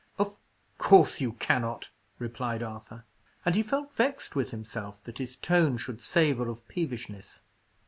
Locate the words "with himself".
4.35-5.03